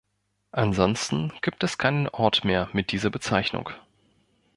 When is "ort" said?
2.09-2.43